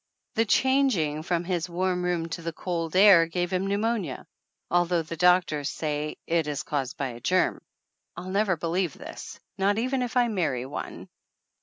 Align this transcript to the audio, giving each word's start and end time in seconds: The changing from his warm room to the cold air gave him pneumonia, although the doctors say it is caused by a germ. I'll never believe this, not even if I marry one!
The 0.33 0.45
changing 0.45 1.21
from 1.21 1.43
his 1.43 1.69
warm 1.69 2.01
room 2.03 2.27
to 2.29 2.41
the 2.41 2.51
cold 2.51 2.95
air 2.95 3.27
gave 3.27 3.53
him 3.53 3.67
pneumonia, 3.67 4.25
although 4.71 5.03
the 5.03 5.15
doctors 5.15 5.69
say 5.69 6.17
it 6.25 6.47
is 6.47 6.63
caused 6.63 6.97
by 6.97 7.09
a 7.09 7.19
germ. 7.19 7.61
I'll 8.17 8.31
never 8.31 8.57
believe 8.57 8.93
this, 8.95 9.39
not 9.59 9.77
even 9.77 10.01
if 10.01 10.17
I 10.17 10.27
marry 10.27 10.65
one! 10.65 11.07